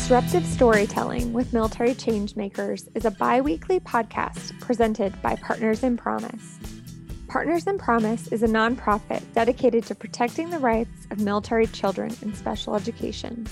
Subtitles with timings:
[0.00, 6.58] Disruptive Storytelling with Military Changemakers is a bi weekly podcast presented by Partners in Promise.
[7.28, 12.34] Partners in Promise is a nonprofit dedicated to protecting the rights of military children in
[12.34, 13.46] special education.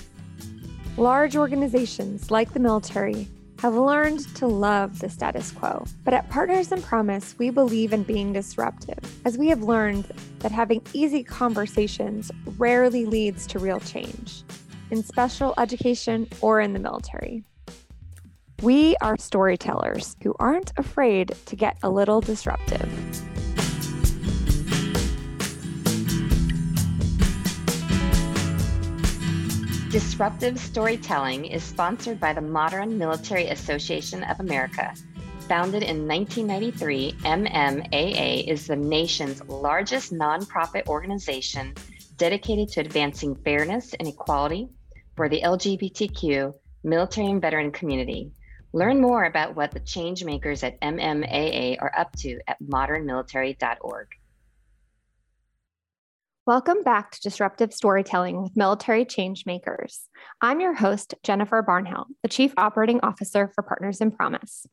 [0.97, 3.27] Large organizations like the military
[3.59, 5.85] have learned to love the status quo.
[6.03, 10.51] But at Partners in Promise, we believe in being disruptive, as we have learned that
[10.51, 14.43] having easy conversations rarely leads to real change,
[14.91, 17.43] in special education or in the military.
[18.61, 22.89] We are storytellers who aren't afraid to get a little disruptive.
[29.89, 34.93] Disruptive Storytelling is sponsored by the Modern Military Association of America.
[35.47, 41.73] Founded in 1993, MMAA is the nation's largest nonprofit organization
[42.17, 44.69] dedicated to advancing fairness and equality
[45.19, 46.53] for the LGBTQ,
[46.85, 48.31] military, and veteran community.
[48.71, 54.07] Learn more about what the changemakers at MMAA are up to at modernmilitary.org.
[56.45, 60.03] Welcome back to Disruptive Storytelling with Military Changemakers.
[60.39, 64.67] I'm your host, Jennifer Barnhill, the Chief Operating Officer for Partners in Promise.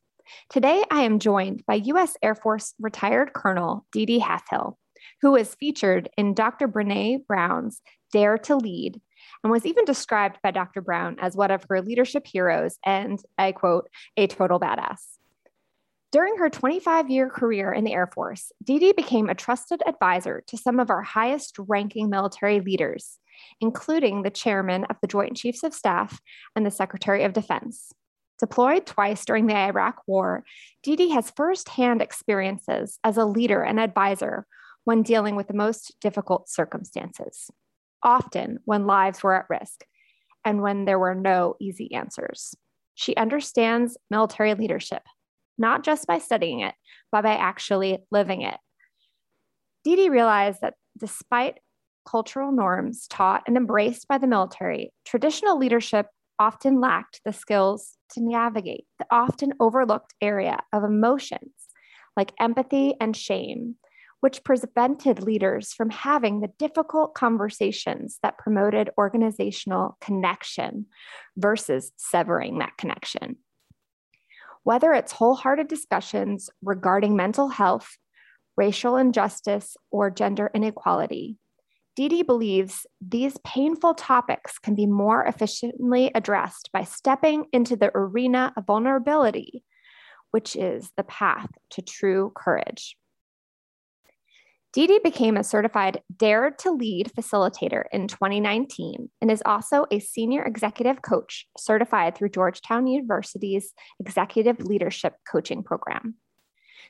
[0.49, 2.15] Today, I am joined by U.S.
[2.23, 4.75] Air Force retired Colonel Dee Dee Halfhill,
[5.21, 6.69] who was featured in Dr.
[6.69, 7.81] Brene Brown's
[8.13, 9.01] Dare to Lead
[9.43, 10.81] and was even described by Dr.
[10.81, 15.17] Brown as one of her leadership heroes and, I quote, a total badass.
[16.11, 20.41] During her 25 year career in the Air Force, Dee Dee became a trusted advisor
[20.47, 23.19] to some of our highest ranking military leaders,
[23.59, 26.21] including the chairman of the Joint Chiefs of Staff
[26.55, 27.91] and the Secretary of Defense.
[28.39, 30.45] Deployed twice during the Iraq War,
[30.81, 34.45] Dee Dee has firsthand experiences as a leader and advisor
[34.85, 37.51] when dealing with the most difficult circumstances,
[38.03, 39.83] often when lives were at risk
[40.45, 42.55] and when there were no easy answers.
[42.95, 45.03] She understands military leadership
[45.57, 46.75] not just by studying it,
[47.11, 48.57] but by actually living it.
[49.83, 51.59] Dee Dee realized that despite
[52.07, 56.07] cultural norms taught and embraced by the military, traditional leadership
[56.39, 61.51] often lacked the skills to navigate the often overlooked area of emotions
[62.15, 63.75] like empathy and shame,
[64.19, 70.87] which prevented leaders from having the difficult conversations that promoted organizational connection
[71.35, 73.37] versus severing that connection.
[74.63, 77.97] Whether it's wholehearted discussions regarding mental health,
[78.57, 81.37] racial injustice, or gender inequality,
[81.95, 87.91] Dee Dee believes these painful topics can be more efficiently addressed by stepping into the
[87.95, 89.63] arena of vulnerability,
[90.29, 92.97] which is the path to true courage.
[94.77, 99.97] Dee Dee became a certified Dare to Lead facilitator in 2019 and is also a
[99.97, 106.13] senior executive coach certified through Georgetown University's Executive Leadership Coaching Program.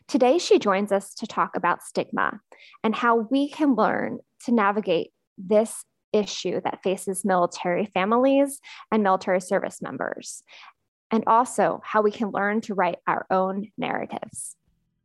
[0.05, 2.41] Today, she joins us to talk about stigma
[2.83, 8.59] and how we can learn to navigate this issue that faces military families
[8.91, 10.43] and military service members,
[11.09, 14.57] and also how we can learn to write our own narratives.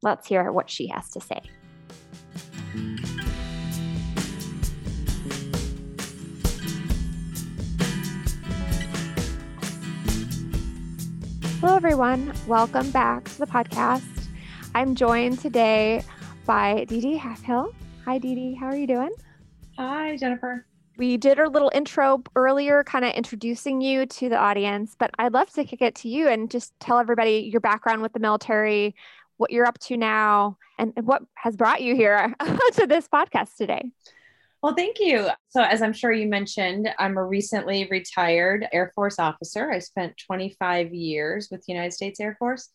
[0.03, 1.43] Let's hear what she has to say.
[2.73, 2.87] Hello,
[11.77, 12.33] everyone.
[12.47, 14.29] Welcome back to the podcast.
[14.75, 16.03] I'm joined today
[16.47, 17.75] by Dee Dee Halfhill.
[18.07, 18.55] Hi, Dee Dee.
[18.55, 19.11] How are you doing?
[19.77, 20.65] Hi, Jennifer.
[20.97, 25.35] We did our little intro earlier, kind of introducing you to the audience, but I'd
[25.35, 28.95] love to kick it to you and just tell everybody your background with the military,
[29.37, 32.35] what you're up to now, and what has brought you here
[32.75, 33.91] to this podcast today.
[34.63, 35.29] Well, thank you.
[35.49, 39.73] So, as I'm sure you mentioned, I'm a recently retired Air Force officer.
[39.73, 42.69] I spent 25 years with the United States Air Force.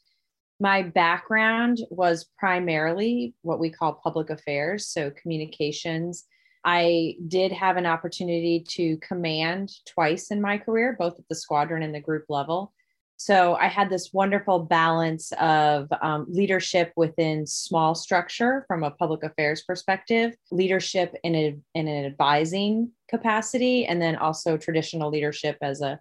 [0.60, 6.26] My background was primarily what we call public affairs, so communications.
[6.66, 11.84] I did have an opportunity to command twice in my career, both at the squadron
[11.84, 12.74] and the group level.
[13.20, 19.24] So I had this wonderful balance of um, leadership within small structure from a public
[19.24, 25.82] affairs perspective, leadership in, a, in an advising capacity, and then also traditional leadership as
[25.82, 26.00] a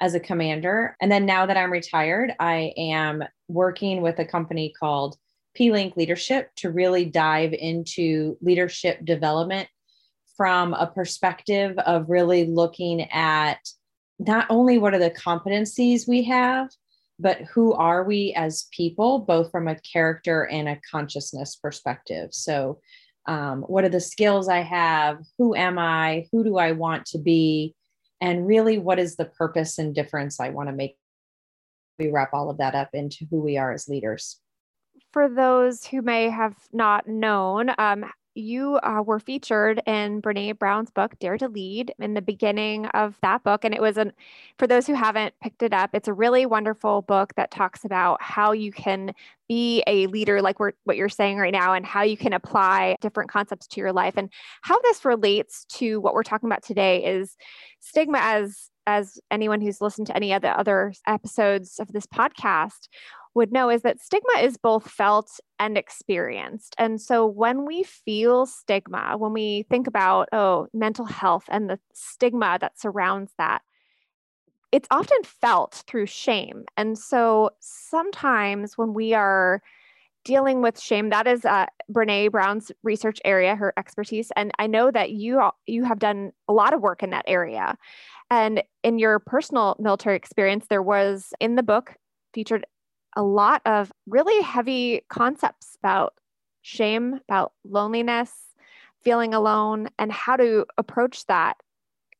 [0.00, 0.96] as a commander.
[1.00, 5.16] And then now that I'm retired, I am working with a company called
[5.54, 9.68] P-Link Leadership to really dive into leadership development
[10.36, 13.58] from a perspective of really looking at
[14.26, 16.70] not only what are the competencies we have,
[17.18, 22.30] but who are we as people, both from a character and a consciousness perspective.
[22.32, 22.80] So,
[23.26, 25.18] um, what are the skills I have?
[25.38, 26.26] Who am I?
[26.32, 27.74] Who do I want to be?
[28.24, 30.96] and really what is the purpose and difference I want to make.
[31.98, 34.40] We wrap all of that up into who we are as leaders.
[35.12, 40.90] For those who may have not known, um, you uh, were featured in Brene Brown's
[40.90, 43.64] book, Dare to Lead, in the beginning of that book.
[43.64, 44.12] And it was an,
[44.58, 48.20] for those who haven't picked it up, it's a really wonderful book that talks about
[48.22, 49.12] how you can
[49.48, 52.96] be a leader, like we're, what you're saying right now, and how you can apply
[53.00, 54.14] different concepts to your life.
[54.16, 54.30] And
[54.62, 57.36] how this relates to what we're talking about today is
[57.80, 62.88] stigma as as anyone who's listened to any of the other episodes of this podcast
[63.34, 66.74] would know is that stigma is both felt and experienced.
[66.78, 71.78] And so when we feel stigma, when we think about, oh, mental health and the
[71.92, 73.62] stigma that surrounds that,
[74.70, 76.64] it's often felt through shame.
[76.76, 79.62] And so sometimes when we are
[80.24, 84.32] dealing with shame, that is uh, Brene Brown's research area, her expertise.
[84.36, 87.76] And I know that you you have done a lot of work in that area.
[88.30, 91.94] And in your personal military experience, there was in the book
[92.32, 92.66] featured
[93.16, 96.14] a lot of really heavy concepts about
[96.62, 98.32] shame, about loneliness,
[99.02, 101.58] feeling alone, and how to approach that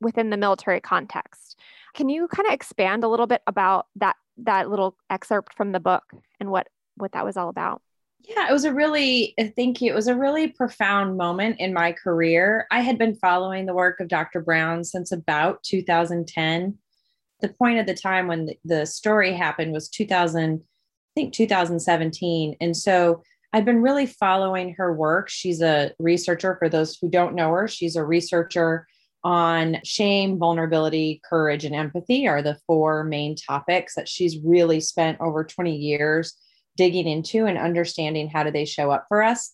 [0.01, 1.59] within the military context.
[1.95, 5.81] Can you kind of expand a little bit about that that little excerpt from the
[5.81, 6.05] book
[6.41, 7.81] and what what that was all about?
[8.27, 9.93] Yeah, it was a really, uh, thank you.
[9.93, 12.67] It was a really profound moment in my career.
[12.71, 14.41] I had been following the work of Dr.
[14.41, 16.79] Brown since about 2010.
[17.41, 20.63] The point of the time when the story happened was 2000,
[21.15, 22.57] think 2017.
[22.61, 23.23] And so
[23.53, 25.29] I've been really following her work.
[25.29, 26.57] She's a researcher.
[26.59, 28.87] For those who don't know her, she's a researcher
[29.23, 35.21] on shame, vulnerability, courage, and empathy are the four main topics that she's really spent
[35.21, 36.35] over 20 years
[36.77, 39.53] digging into and understanding how do they show up for us.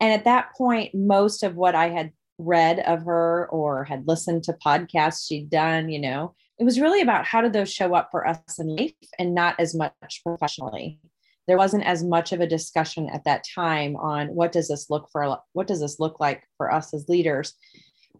[0.00, 4.44] And at that point, most of what I had read of her or had listened
[4.44, 8.08] to podcasts she'd done, you know, it was really about how did those show up
[8.10, 11.00] for us in life and not as much professionally.
[11.46, 15.08] There wasn't as much of a discussion at that time on what does this look
[15.10, 17.54] for what does this look like for us as leaders.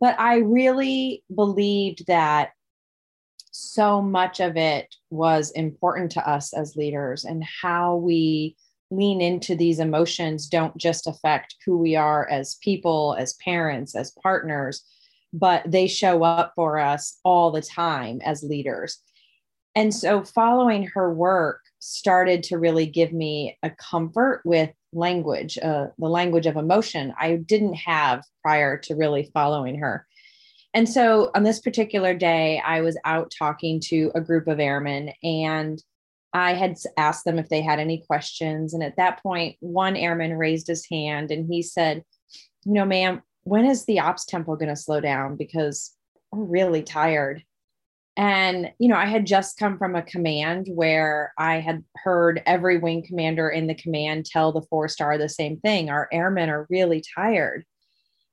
[0.01, 2.51] But i really believed that
[3.53, 8.57] so much of it was important to us as leaders and how we
[8.91, 14.13] lean into these emotions don't just affect who we are as people as parents as
[14.23, 14.85] partners
[15.35, 18.99] but they show up for us all the time as leaders.
[19.75, 25.89] And so following her work started to really give me a comfort with language, uh,
[25.99, 30.07] the language of emotion I didn't have prior to really following her.
[30.73, 35.13] And so on this particular day, I was out talking to a group of airmen
[35.25, 35.83] and
[36.33, 38.73] I had asked them if they had any questions.
[38.73, 42.05] And at that point, one airman raised his hand and he said,
[42.65, 45.37] You know, ma'am, when is the ops tempo going to slow down?
[45.37, 45.95] Because
[46.33, 47.43] I'm really tired.
[48.17, 52.79] And, you know, I had just come from a command where I had heard every
[52.79, 56.67] wing commander in the command tell the four star the same thing our airmen are
[56.71, 57.65] really tired.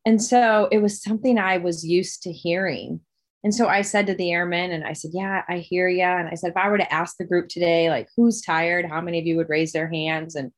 [0.06, 3.02] And so it was something I was used to hearing.
[3.44, 6.04] And so I said to the airmen, and I said, Yeah, I hear you.
[6.04, 8.86] And I said, if I were to ask the group today, like, who's tired?
[8.86, 10.36] How many of you would raise their hands?
[10.36, 10.52] And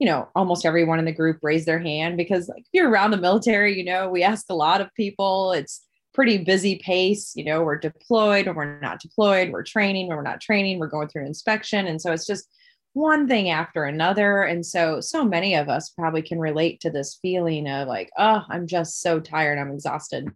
[0.00, 3.10] you know, almost everyone in the group raised their hand because like if you're around
[3.10, 5.52] the military, you know, we ask a lot of people.
[5.52, 7.32] It's pretty busy pace.
[7.36, 10.88] You know, we're deployed or we're not deployed, we're training or we're not training, we're
[10.88, 11.86] going through an inspection.
[11.86, 12.48] And so it's just
[12.94, 14.42] one thing after another.
[14.42, 18.42] And so, so many of us probably can relate to this feeling of like, oh,
[18.48, 20.28] I'm just so tired, I'm exhausted.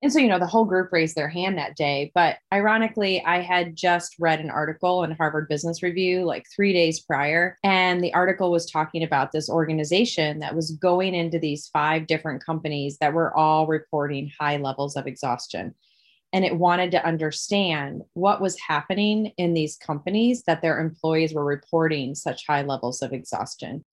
[0.00, 2.12] And so, you know, the whole group raised their hand that day.
[2.14, 7.00] But ironically, I had just read an article in Harvard Business Review like three days
[7.00, 7.58] prior.
[7.64, 12.44] And the article was talking about this organization that was going into these five different
[12.44, 15.74] companies that were all reporting high levels of exhaustion.
[16.32, 21.44] And it wanted to understand what was happening in these companies that their employees were
[21.44, 23.84] reporting such high levels of exhaustion.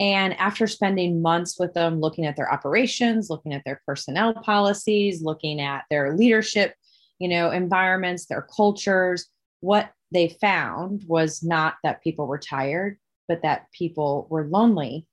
[0.00, 5.22] And after spending months with them, looking at their operations, looking at their personnel policies,
[5.22, 6.74] looking at their leadership,
[7.18, 9.28] you know, environments, their cultures,
[9.60, 15.06] what they found was not that people were tired, but that people were lonely.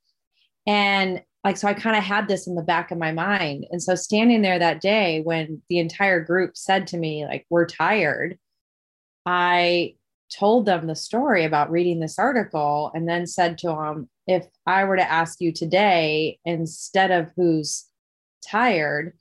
[0.66, 3.66] And like, so I kind of had this in the back of my mind.
[3.72, 7.66] And so standing there that day when the entire group said to me, like, we're
[7.66, 8.38] tired,
[9.26, 9.96] I
[10.38, 14.84] told them the story about reading this article and then said to them, if I
[14.84, 17.86] were to ask you today, instead of who's
[18.46, 19.14] tired,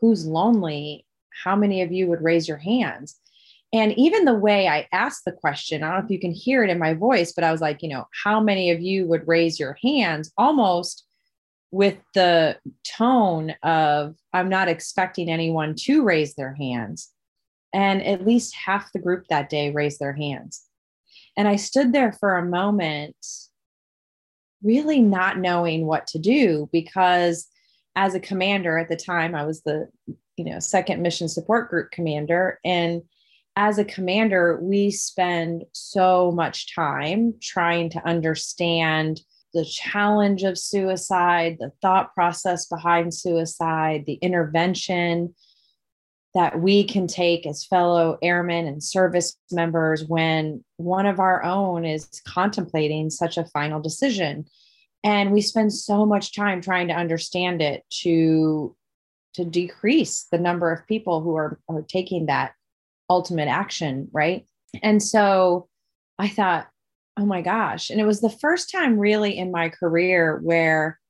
[0.00, 1.06] who's lonely,
[1.44, 3.16] how many of you would raise your hands?
[3.72, 6.64] And even the way I asked the question, I don't know if you can hear
[6.64, 9.26] it in my voice, but I was like, you know, how many of you would
[9.26, 11.04] raise your hands almost
[11.72, 12.56] with the
[12.96, 17.10] tone of, I'm not expecting anyone to raise their hands.
[17.76, 20.62] And at least half the group that day raised their hands.
[21.36, 23.14] And I stood there for a moment,
[24.62, 27.46] really not knowing what to do because
[27.94, 29.88] as a commander at the time, I was the
[30.36, 33.02] you know second mission support group commander and
[33.56, 39.20] as a commander we spend so much time trying to understand
[39.54, 45.34] the challenge of suicide the thought process behind suicide the intervention
[46.36, 51.86] that we can take as fellow airmen and service members when one of our own
[51.86, 54.44] is contemplating such a final decision.
[55.02, 58.76] And we spend so much time trying to understand it to
[59.32, 62.52] to decrease the number of people who are, are taking that
[63.08, 64.46] ultimate action right?
[64.82, 65.68] And so
[66.18, 66.68] i thought
[67.18, 67.88] oh my gosh.
[67.88, 71.00] And it was the first time really in my career where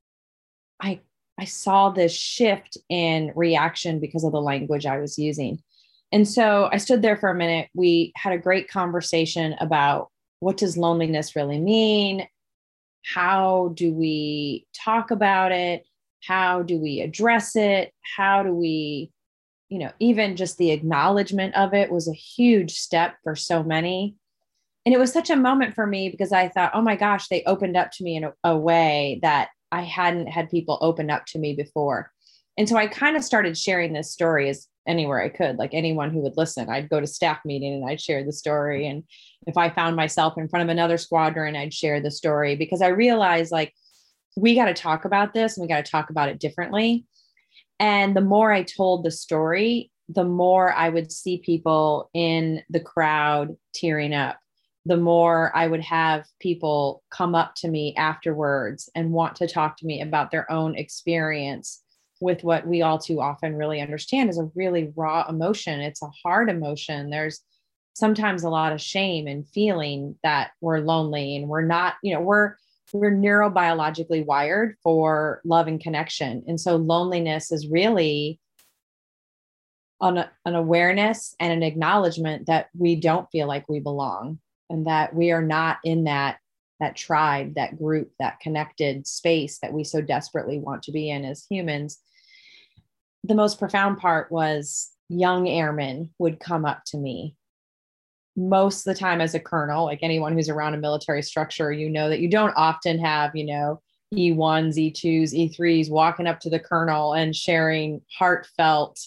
[0.80, 1.00] i
[1.38, 5.60] i saw this shift in reaction because of the language i was using.
[6.12, 7.68] And so i stood there for a minute.
[7.74, 10.08] We had a great conversation about
[10.40, 12.28] what does loneliness really mean?
[13.04, 15.84] How do we talk about it?
[16.22, 17.92] How do we address it?
[18.16, 19.10] How do we
[19.68, 24.14] you know even just the acknowledgement of it was a huge step for so many.
[24.84, 27.42] And it was such a moment for me because i thought oh my gosh they
[27.44, 31.24] opened up to me in a, a way that i hadn't had people open up
[31.26, 32.10] to me before
[32.56, 36.10] and so i kind of started sharing this story as anywhere i could like anyone
[36.10, 39.02] who would listen i'd go to staff meeting and i'd share the story and
[39.46, 42.88] if i found myself in front of another squadron i'd share the story because i
[42.88, 43.72] realized like
[44.36, 47.06] we got to talk about this and we got to talk about it differently.
[47.80, 52.80] And the more I told the story, the more I would see people in the
[52.80, 54.38] crowd tearing up.
[54.86, 59.76] The more I would have people come up to me afterwards and want to talk
[59.78, 61.82] to me about their own experience
[62.20, 65.80] with what we all too often really understand is a really raw emotion.
[65.80, 67.10] It's a hard emotion.
[67.10, 67.40] There's
[67.94, 72.20] sometimes a lot of shame and feeling that we're lonely and we're not, you know,
[72.20, 72.54] we're
[72.92, 76.44] we're neurobiologically wired for love and connection.
[76.46, 78.38] And so loneliness is really
[80.00, 84.38] an, an awareness and an acknowledgement that we don't feel like we belong
[84.70, 86.38] and that we are not in that
[86.78, 91.24] that tribe that group that connected space that we so desperately want to be in
[91.24, 91.98] as humans.
[93.24, 97.34] The most profound part was young airmen would come up to me.
[98.36, 101.88] Most of the time as a colonel, like anyone who's around a military structure, you
[101.88, 103.80] know that you don't often have, you know,
[104.14, 109.00] E1s, E2s, E3s walking up to the colonel and sharing heartfelt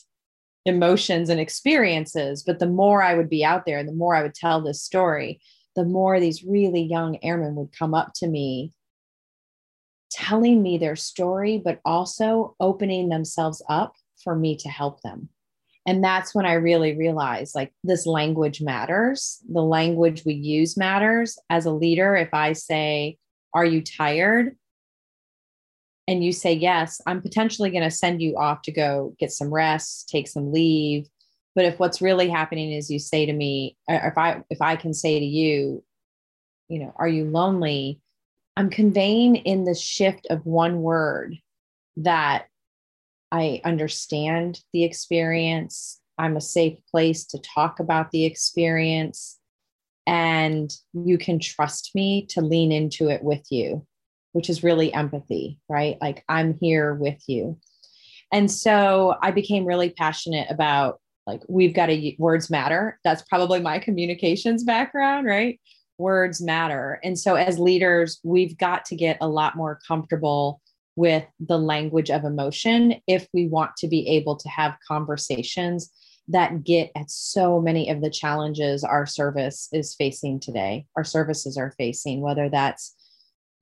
[0.69, 2.43] emotions and experiences.
[2.43, 5.41] But the more I would be out there, the more I would tell this story,
[5.75, 8.73] the more these really young airmen would come up to me
[10.11, 15.29] telling me their story, but also opening themselves up for me to help them.
[15.85, 19.39] And that's when i really realized like this language matters.
[19.51, 21.37] The language we use matters.
[21.49, 23.17] As a leader if i say
[23.53, 24.55] are you tired
[26.09, 29.53] and you say yes i'm potentially going to send you off to go get some
[29.53, 31.07] rest take some leave
[31.55, 34.93] but if what's really happening is you say to me if i if i can
[34.93, 35.83] say to you
[36.67, 38.01] you know are you lonely
[38.57, 41.37] i'm conveying in the shift of one word
[41.95, 42.45] that
[43.31, 45.99] I understand the experience.
[46.17, 49.37] I'm a safe place to talk about the experience.
[50.07, 53.85] And you can trust me to lean into it with you,
[54.31, 55.97] which is really empathy, right?
[56.01, 57.57] Like I'm here with you.
[58.31, 62.99] And so I became really passionate about like, we've got to, words matter.
[63.03, 65.59] That's probably my communications background, right?
[65.97, 66.99] Words matter.
[67.03, 70.61] And so as leaders, we've got to get a lot more comfortable
[70.95, 75.91] with the language of emotion if we want to be able to have conversations
[76.27, 81.57] that get at so many of the challenges our service is facing today, our services
[81.57, 82.95] are facing, whether that's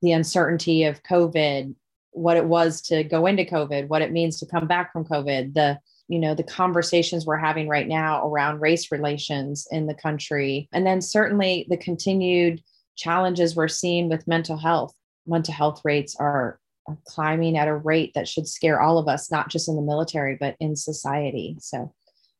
[0.02, 1.74] the uncertainty of COVID,
[2.12, 5.54] what it was to go into COVID, what it means to come back from COVID,
[5.54, 5.78] the
[6.08, 10.86] you know the conversations we're having right now around race relations in the country and
[10.86, 12.62] then certainly the continued
[12.96, 14.94] challenges we're seeing with mental health
[15.26, 16.58] mental health rates are
[17.04, 20.36] climbing at a rate that should scare all of us, not just in the military,
[20.38, 21.56] but in society.
[21.60, 21.92] So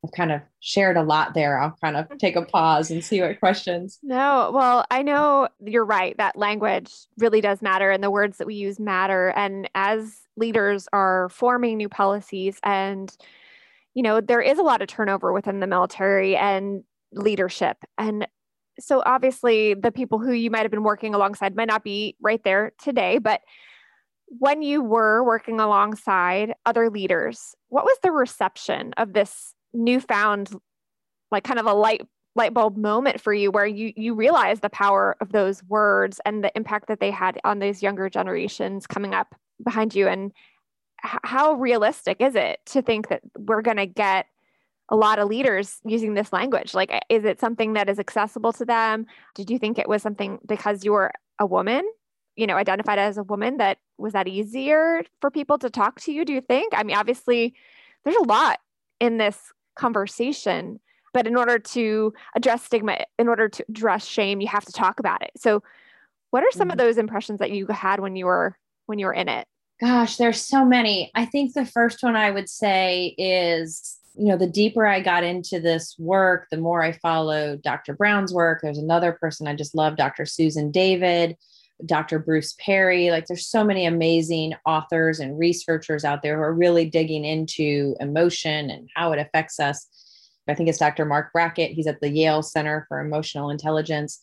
[0.05, 1.59] I've kind of shared a lot there.
[1.59, 3.99] I'll kind of take a pause and see what questions.
[4.03, 6.17] No, well, I know you're right.
[6.19, 9.31] That language really does matter, and the words that we use matter.
[9.31, 13.15] And as leaders are forming new policies, and
[13.95, 17.79] you know, there is a lot of turnover within the military and leadership.
[17.97, 18.29] And
[18.79, 22.43] so, obviously, the people who you might have been working alongside might not be right
[22.45, 23.41] there today, but
[24.29, 30.51] when you were working alongside other leaders, what was the reception of this newfound
[31.31, 32.03] like kind of a light
[32.39, 36.43] light bulb moment for you where you you realize the power of those words and
[36.43, 40.07] the impact that they had on these younger generations coming up behind you.
[40.07, 40.33] And
[41.05, 44.27] h- how realistic is it to think that we're going to get
[44.89, 46.75] a lot of leaders using this language?
[46.75, 49.07] Like is it something that is accessible to them?
[49.35, 51.83] Did you think it was something because you were a woman
[52.37, 56.13] you know identified as a woman that was that easier for people to talk to
[56.13, 56.73] you do you think?
[56.77, 57.55] I mean obviously
[58.05, 58.61] there's a lot
[59.01, 60.81] in this conversation
[61.15, 65.01] but in order to address stigma in order to address shame you have to talk
[65.01, 65.31] about it.
[65.37, 65.63] So
[66.31, 66.73] what are some mm-hmm.
[66.73, 68.57] of those impressions that you had when you were
[68.87, 69.47] when you were in it?
[69.81, 71.11] Gosh there's so many.
[71.15, 75.23] I think the first one i would say is you know the deeper i got
[75.25, 78.61] into this work the more i followed dr brown's work.
[78.63, 81.37] There's another person i just love dr susan david
[81.87, 86.55] dr bruce perry like there's so many amazing authors and researchers out there who are
[86.55, 89.87] really digging into emotion and how it affects us
[90.49, 91.05] I think it's Dr.
[91.05, 91.73] Marc Brackett.
[91.73, 94.21] He's at the Yale Center for Emotional Intelligence.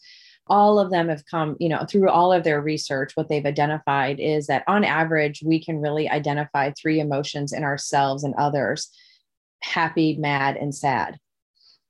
[0.48, 4.20] All of them have come, you know, through all of their research, what they've identified
[4.20, 8.90] is that on average, we can really identify three emotions in ourselves and others
[9.62, 11.18] happy, mad, and sad.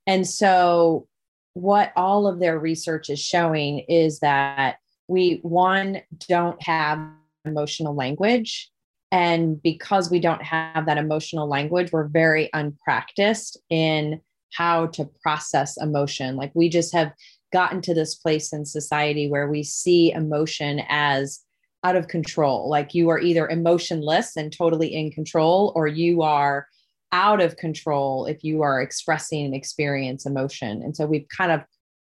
[0.06, 1.08] And so,
[1.52, 4.76] what all of their research is showing is that
[5.08, 6.98] we, one, don't have
[7.44, 8.70] emotional language.
[9.12, 14.20] And because we don't have that emotional language, we're very unpracticed in
[14.52, 16.36] how to process emotion.
[16.36, 17.12] Like we just have
[17.52, 21.40] gotten to this place in society where we see emotion as
[21.84, 22.68] out of control.
[22.68, 26.66] Like you are either emotionless and totally in control, or you are
[27.12, 30.82] out of control if you are expressing and experience emotion.
[30.82, 31.60] And so we've kind of,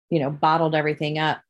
[0.08, 1.40] you know, bottled everything up.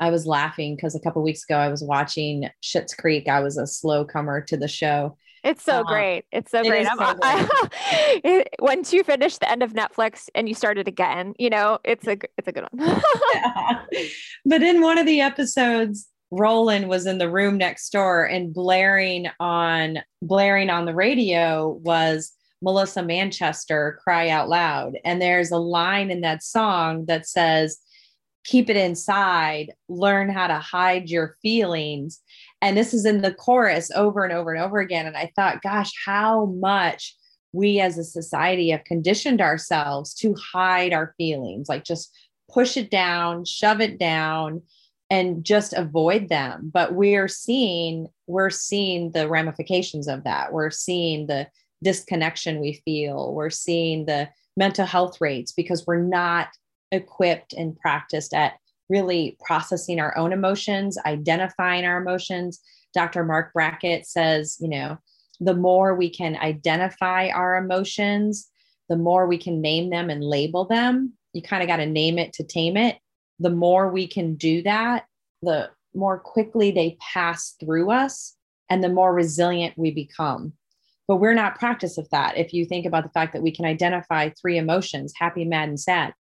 [0.00, 3.28] I was laughing because a couple weeks ago I was watching Schitt's Creek.
[3.28, 6.24] I was a slow comer to the show, it's so uh, great.
[6.32, 6.86] It's so great.
[6.86, 7.48] So I,
[8.24, 11.78] it, once you finish the end of Netflix and you start it again, you know,
[11.84, 13.02] it's a it's a good one.
[13.34, 13.82] yeah.
[14.44, 19.28] But in one of the episodes, Roland was in the room next door and blaring
[19.38, 22.32] on blaring on the radio was
[22.62, 24.98] Melissa Manchester cry out loud.
[25.04, 27.78] And there's a line in that song that says,
[28.44, 32.20] keep it inside, learn how to hide your feelings.
[32.62, 35.06] And this is in the chorus over and over and over again.
[35.06, 37.16] And I thought, gosh, how much
[37.52, 42.16] we as a society have conditioned ourselves to hide our feelings, like just
[42.50, 44.62] push it down, shove it down,
[45.10, 46.70] and just avoid them.
[46.72, 50.52] But we're seeing, we're seeing the ramifications of that.
[50.52, 51.48] We're seeing the
[51.82, 53.34] disconnection we feel.
[53.34, 56.48] We're seeing the mental health rates because we're not
[56.92, 58.54] equipped and practiced at
[58.88, 62.60] really processing our own emotions, identifying our emotions.
[62.92, 63.24] Dr.
[63.24, 64.98] Marc Brackett says, you know,
[65.38, 68.48] the more we can identify our emotions,
[68.88, 71.14] the more we can name them and label them.
[71.32, 72.98] You kind of got to name it to tame it.
[73.38, 75.06] The more we can do that,
[75.40, 78.36] the more quickly they pass through us
[78.68, 80.52] and the more resilient we become.
[81.08, 82.36] But we're not practice of that.
[82.36, 85.80] If you think about the fact that we can identify three emotions happy, mad, and
[85.80, 86.14] sad.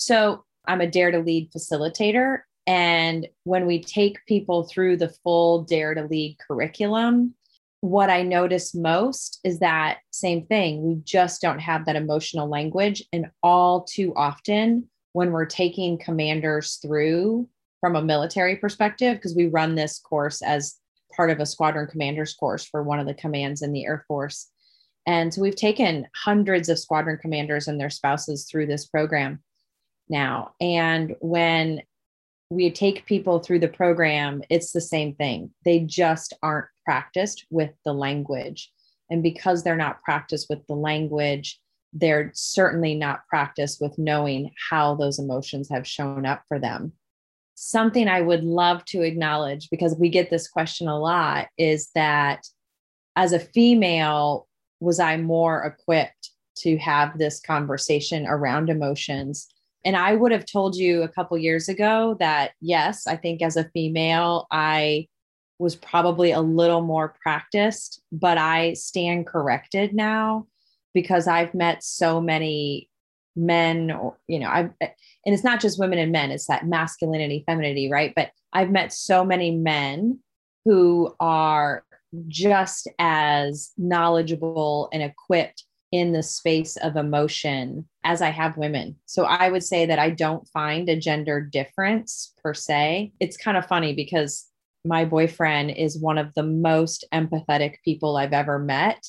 [0.00, 2.38] So I'm a Dare to Lead facilitator.
[2.66, 7.34] And when we take people through the full Dare to Lead curriculum,
[7.82, 10.82] what I notice most is that same thing.
[10.82, 13.02] We just don't have that emotional language.
[13.12, 17.46] And all too often, when we're taking commanders through
[17.80, 20.76] from a military perspective, because we run this course as
[21.14, 24.48] part of a squadron commander's course for one of the commands in the Air Force.
[25.06, 29.42] And so we've taken hundreds of squadron commanders and their spouses through this program
[30.10, 30.52] now.
[30.60, 31.82] And when
[32.50, 35.50] we take people through the program, it's the same thing.
[35.64, 38.72] They just aren't practiced with the language.
[39.08, 41.60] And because they're not practiced with the language,
[41.92, 46.92] they're certainly not practiced with knowing how those emotions have shown up for them.
[47.54, 52.46] Something I would love to acknowledge because we get this question a lot is that
[53.16, 54.46] as a female,
[54.80, 59.48] was I more equipped to have this conversation around emotions?
[59.84, 63.56] And I would have told you a couple years ago that yes, I think as
[63.56, 65.08] a female, I
[65.58, 70.46] was probably a little more practiced, but I stand corrected now
[70.94, 72.88] because I've met so many
[73.36, 74.88] men or you know I've eh,
[75.24, 78.12] and it's not just women and men it's that masculinity femininity right?
[78.14, 80.18] But I've met so many men
[80.64, 81.84] who are
[82.26, 88.96] just as knowledgeable and equipped in the space of emotion as I have women.
[89.06, 93.12] So I would say that I don't find a gender difference per se.
[93.20, 94.46] It's kind of funny because
[94.84, 99.04] my boyfriend is one of the most empathetic people I've ever met.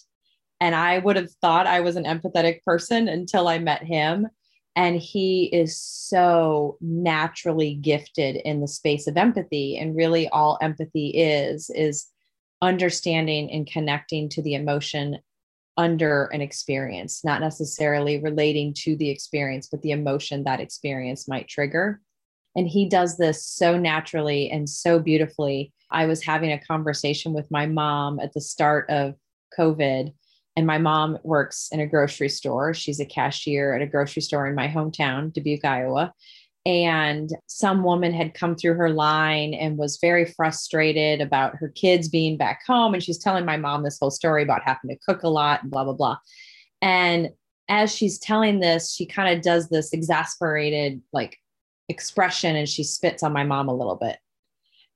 [0.59, 4.27] And I would have thought I was an empathetic person until I met him.
[4.75, 11.09] and he is so naturally gifted in the space of empathy and really all empathy
[11.09, 12.07] is is
[12.61, 15.17] understanding and connecting to the emotion
[15.81, 21.47] under an experience not necessarily relating to the experience but the emotion that experience might
[21.47, 21.99] trigger
[22.55, 27.49] and he does this so naturally and so beautifully i was having a conversation with
[27.49, 29.15] my mom at the start of
[29.57, 30.13] covid
[30.57, 32.73] and my mom works in a grocery store.
[32.73, 36.13] She's a cashier at a grocery store in my hometown, Dubuque, Iowa.
[36.65, 42.07] And some woman had come through her line and was very frustrated about her kids
[42.07, 42.93] being back home.
[42.93, 45.71] And she's telling my mom this whole story about having to cook a lot and
[45.71, 46.17] blah, blah, blah.
[46.81, 47.29] And
[47.67, 51.37] as she's telling this, she kind of does this exasperated like
[51.89, 54.17] expression and she spits on my mom a little bit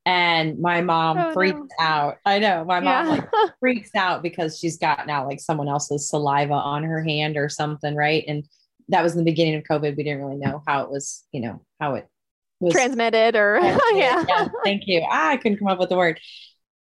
[0.05, 1.85] and my mom oh, freaks no.
[1.85, 2.17] out.
[2.25, 3.11] I know my mom yeah.
[3.11, 7.49] like freaks out because she's got now like someone else's saliva on her hand or
[7.49, 8.23] something, right?
[8.27, 8.47] And
[8.89, 9.95] that was in the beginning of COVID.
[9.95, 12.07] We didn't really know how it was, you know, how it
[12.59, 13.59] was transmitted or
[13.93, 14.23] yeah.
[14.27, 14.47] yeah.
[14.63, 15.05] Thank you.
[15.09, 16.19] Ah, I couldn't come up with the word.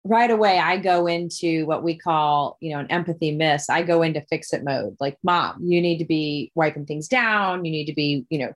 [0.05, 3.69] Right away, I go into what we call, you know, an empathy miss.
[3.69, 4.95] I go into fix it mode.
[4.99, 7.65] Like, mom, you need to be wiping things down.
[7.65, 8.53] You need to be, you know,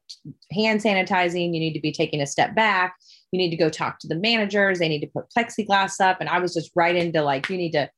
[0.54, 1.54] hand sanitizing.
[1.54, 2.96] You need to be taking a step back
[3.34, 4.78] you need to go talk to the managers.
[4.78, 6.18] They need to put plexiglass up.
[6.20, 7.90] And I was just right into like, you need to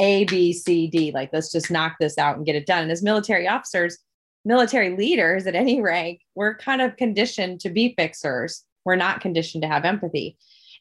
[0.00, 1.12] A, B, C, D.
[1.12, 2.82] Like, let's just knock this out and get it done.
[2.82, 3.98] And as military officers,
[4.44, 8.64] military leaders at any rank, we're kind of conditioned to be fixers.
[8.84, 10.36] We're not conditioned to have empathy.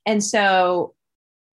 [0.06, 0.94] And so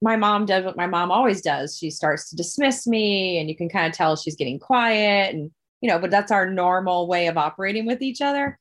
[0.02, 1.76] my mom does what my mom always does.
[1.76, 5.34] She starts to dismiss me, and you can kind of tell she's getting quiet.
[5.34, 8.58] And, you know, but that's our normal way of operating with each other.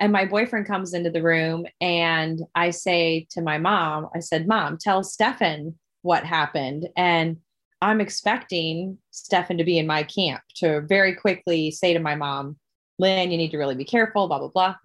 [0.00, 4.48] And my boyfriend comes into the room and I say to my mom, I said,
[4.48, 6.88] Mom, tell Stefan what happened.
[6.96, 7.38] And
[7.80, 12.56] I'm expecting Stefan to be in my camp to very quickly say to my mom,
[12.98, 14.76] Lynn, you need to really be careful, blah, blah, blah.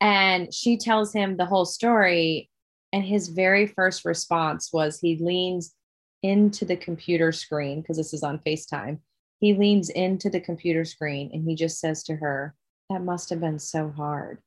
[0.00, 2.50] And she tells him the whole story.
[2.92, 5.74] And his very first response was he leans
[6.22, 8.98] into the computer screen because this is on FaceTime.
[9.38, 12.54] He leans into the computer screen and he just says to her,
[12.90, 14.38] that must have been so hard.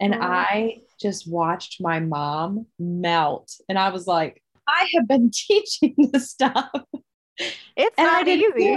[0.00, 0.20] And oh.
[0.20, 3.52] I just watched my mom melt.
[3.68, 6.70] And I was like, I have been teaching this stuff.
[7.76, 8.74] It's and not easy.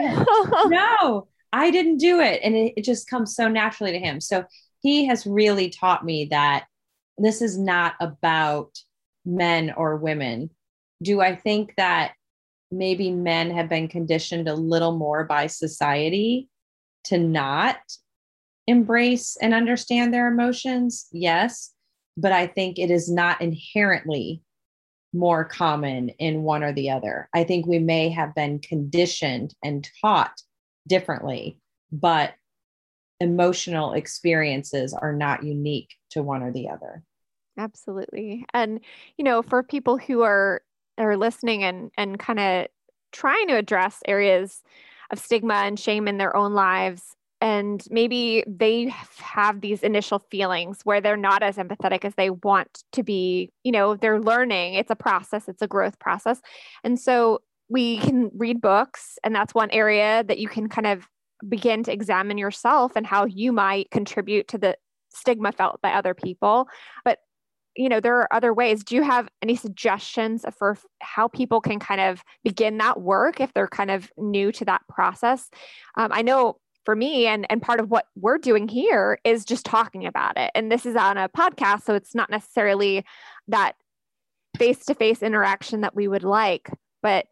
[0.68, 2.42] no, I didn't do it.
[2.44, 4.22] And it, it just comes so naturally to him.
[4.22, 4.46] So
[4.82, 6.66] he has really taught me that
[7.18, 8.78] this is not about
[9.26, 10.50] men or women.
[11.02, 12.14] Do I think that
[12.72, 16.50] maybe men have been conditioned a little more by society
[17.06, 17.78] to not
[18.68, 21.08] embrace and understand their emotions?
[21.12, 21.74] Yes.
[22.18, 24.42] But I think it is not inherently
[25.14, 27.28] more common in one or the other.
[27.34, 30.42] I think we may have been conditioned and taught
[30.88, 31.60] differently,
[31.92, 32.34] but
[33.20, 37.04] emotional experiences are not unique to one or the other.
[37.58, 38.46] Absolutely.
[38.54, 38.80] And
[39.18, 40.62] you know, for people who are
[40.98, 42.68] are listening and and kind of
[43.12, 44.64] trying to address areas
[45.12, 50.82] of stigma and shame in their own lives, and maybe they have these initial feelings
[50.84, 54.92] where they're not as empathetic as they want to be you know they're learning it's
[54.92, 56.40] a process it's a growth process
[56.84, 57.42] and so
[57.72, 61.08] we can read books and that's one area that you can kind of
[61.48, 64.76] begin to examine yourself and how you might contribute to the
[65.10, 66.68] stigma felt by other people.
[67.06, 67.20] But
[67.78, 68.84] you know there are other ways.
[68.84, 73.54] Do you have any suggestions for how people can kind of begin that work if
[73.54, 75.50] they're kind of new to that process?
[75.96, 79.66] Um, i know for me and and part of what we're doing here is just
[79.66, 80.52] talking about it.
[80.56, 83.06] And this is on a podcast so it's not necessarily
[83.48, 83.76] that
[84.58, 86.70] face to face interaction that we would like
[87.02, 87.26] but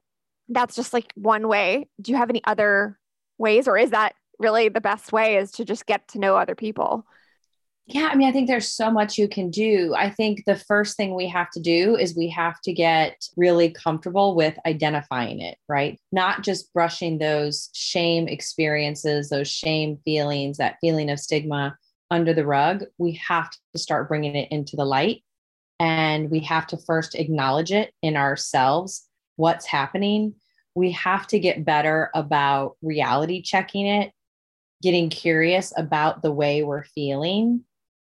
[0.50, 2.98] that's just like one way do you have any other
[3.38, 6.56] ways or is that really the best way is to just get to know other
[6.56, 7.06] people
[7.92, 9.96] yeah, I mean, I think there's so much you can do.
[9.98, 13.72] I think the first thing we have to do is we have to get really
[13.72, 16.00] comfortable with identifying it, right?
[16.12, 21.76] Not just brushing those shame experiences, those shame feelings, that feeling of stigma
[22.12, 22.84] under the rug.
[23.00, 25.24] We have to start bringing it into the light.
[25.80, 29.09] And we have to first acknowledge it in ourselves,
[29.40, 30.36] what's happening.
[30.76, 34.12] We have to get better about reality checking it,
[34.82, 37.64] getting curious about the way we're feeling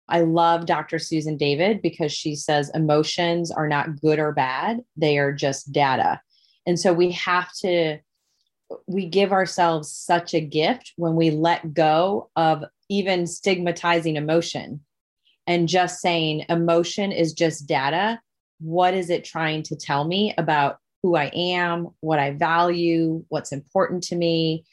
[0.10, 1.00] I love Dr.
[1.00, 6.22] Susan David because she says emotions are not good or bad, they are just data.
[6.66, 8.00] And so we have to,
[8.88, 14.82] we give ourselves such a gift when we let go of even stigmatizing emotion
[15.48, 18.20] and just saying emotion is just data.
[18.60, 23.52] What is it trying to tell me about who I am, what I value, what's
[23.52, 24.66] important to me?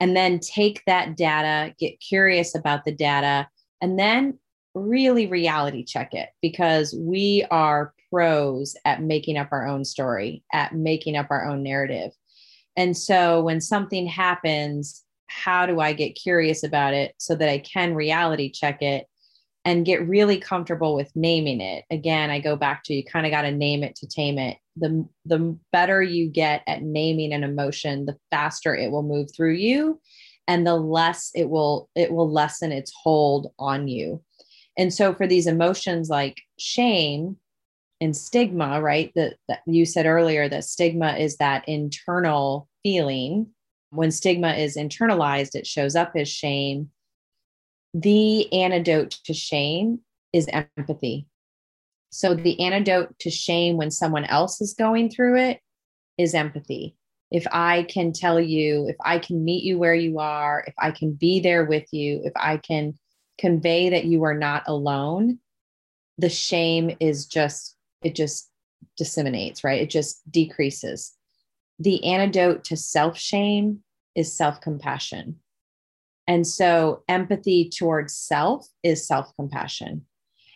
[0.00, 3.48] and then take that data, get curious about the data,
[3.80, 4.38] and then
[4.74, 10.74] really reality check it because we are pros at making up our own story, at
[10.74, 12.10] making up our own narrative.
[12.76, 17.58] And so when something happens, how do I get curious about it so that I
[17.58, 19.06] can reality check it
[19.64, 21.84] and get really comfortable with naming it?
[21.90, 24.58] Again, I go back to you kind of got to name it to tame it.
[24.76, 29.54] The the better you get at naming an emotion, the faster it will move through
[29.54, 30.00] you
[30.46, 34.22] and the less it will it will lessen its hold on you
[34.76, 37.36] and so for these emotions like shame
[38.00, 39.12] and stigma, right?
[39.14, 43.48] That, that you said earlier that stigma is that internal feeling.
[43.90, 46.90] When stigma is internalized, it shows up as shame.
[47.94, 50.00] The antidote to shame
[50.32, 51.28] is empathy.
[52.10, 55.60] So the antidote to shame when someone else is going through it
[56.18, 56.96] is empathy.
[57.30, 60.90] If I can tell you, if I can meet you where you are, if I
[60.90, 62.94] can be there with you, if I can
[63.38, 65.38] convey that you are not alone,
[66.18, 68.50] the shame is just, it just
[68.96, 69.82] disseminates, right?
[69.82, 71.12] It just decreases.
[71.78, 73.80] The antidote to self shame
[74.14, 75.40] is self compassion.
[76.26, 80.06] And so empathy towards self is self compassion.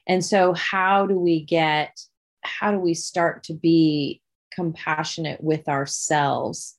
[0.07, 1.99] And so, how do we get,
[2.43, 4.23] how do we start to be
[4.55, 6.77] compassionate with ourselves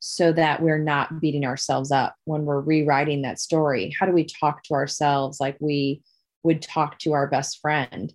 [0.00, 3.94] so that we're not beating ourselves up when we're rewriting that story?
[3.98, 6.02] How do we talk to ourselves like we
[6.44, 8.12] would talk to our best friend?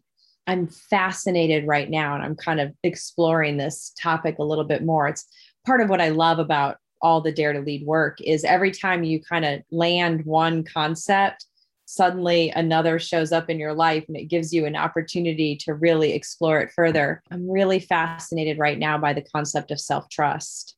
[0.48, 5.08] I'm fascinated right now and I'm kind of exploring this topic a little bit more.
[5.08, 5.26] It's
[5.66, 9.04] part of what I love about all the Dare to Lead work is every time
[9.04, 11.46] you kind of land one concept,
[11.86, 16.14] suddenly another shows up in your life and it gives you an opportunity to really
[16.14, 17.22] explore it further.
[17.30, 20.76] I'm really fascinated right now by the concept of self trust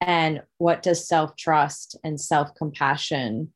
[0.00, 3.52] and what does self trust and self compassion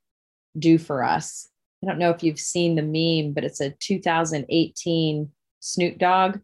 [0.59, 1.49] do for us?
[1.83, 6.41] I don't know if you've seen the meme, but it's a 2018 Snoop Dogg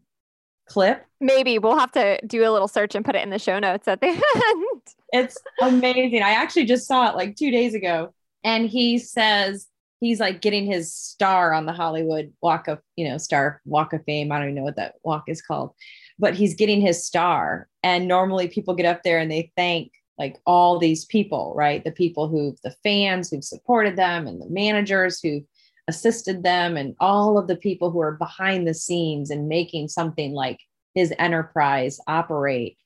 [0.67, 1.05] clip.
[1.19, 3.87] Maybe we'll have to do a little search and put it in the show notes
[3.87, 4.07] at the
[4.45, 4.76] end.
[5.13, 6.23] It's amazing.
[6.23, 8.13] I actually just saw it like two days ago.
[8.43, 9.67] And he says
[9.99, 14.03] he's like getting his star on the Hollywood Walk of, you know, Star Walk of
[14.05, 14.31] Fame.
[14.31, 15.73] I don't even know what that walk is called
[16.19, 17.67] but he's getting his star.
[17.83, 21.83] And normally people get up there and they thank like all these people, right?
[21.83, 25.43] The people who, the fans who've supported them and the managers who've
[25.87, 30.33] assisted them and all of the people who are behind the scenes and making something
[30.33, 30.59] like
[30.95, 32.77] his enterprise operate.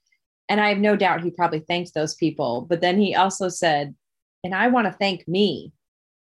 [0.51, 2.67] And I have no doubt he probably thanked those people.
[2.69, 3.95] But then he also said,
[4.43, 5.71] and I want to thank me.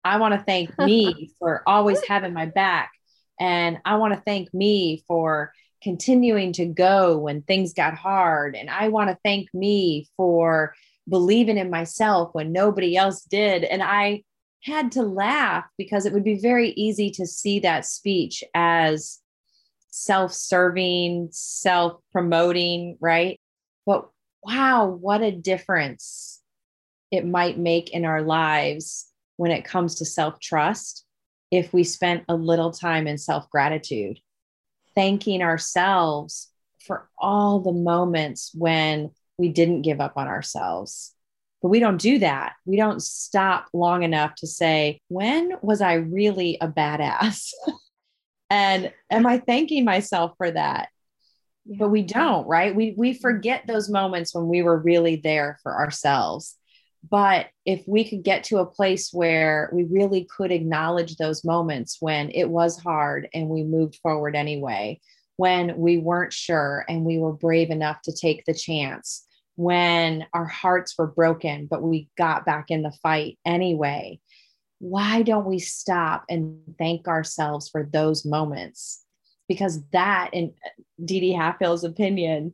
[0.03, 2.89] I want to thank me for always having my back.
[3.39, 8.55] And I want to thank me for continuing to go when things got hard.
[8.55, 10.73] And I want to thank me for
[11.07, 13.63] believing in myself when nobody else did.
[13.63, 14.23] And I
[14.63, 19.19] had to laugh because it would be very easy to see that speech as
[19.91, 23.39] self serving, self promoting, right?
[23.85, 24.09] But
[24.45, 26.41] wow, what a difference
[27.11, 31.05] it might make in our lives when it comes to self trust
[31.51, 34.19] if we spent a little time in self gratitude
[34.93, 36.51] thanking ourselves
[36.85, 41.13] for all the moments when we didn't give up on ourselves.
[41.61, 42.53] But we don't do that.
[42.65, 47.49] We don't stop long enough to say, when was I really a badass?
[48.49, 50.89] and am I thanking myself for that?
[51.65, 51.77] Yeah.
[51.79, 52.75] But we don't, right?
[52.75, 56.55] We we forget those moments when we were really there for ourselves.
[57.09, 61.97] But if we could get to a place where we really could acknowledge those moments
[61.99, 64.99] when it was hard and we moved forward anyway,
[65.37, 69.25] when we weren't sure and we were brave enough to take the chance,
[69.55, 74.19] when our hearts were broken, but we got back in the fight anyway,
[74.79, 79.04] why don't we stop and thank ourselves for those moments?
[79.47, 80.53] Because that, in
[81.03, 82.53] Dee Halfhill's opinion,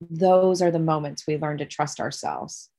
[0.00, 2.70] those are the moments we learn to trust ourselves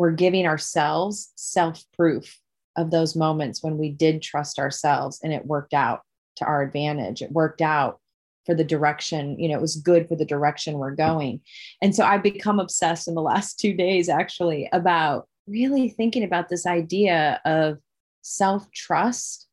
[0.00, 2.40] we're giving ourselves self proof
[2.74, 6.00] of those moments when we did trust ourselves and it worked out
[6.36, 7.20] to our advantage.
[7.20, 8.00] It worked out
[8.46, 11.42] for the direction, you know, it was good for the direction we're going.
[11.82, 16.48] And so I've become obsessed in the last two days actually about really thinking about
[16.48, 17.76] this idea of
[18.22, 19.48] self trust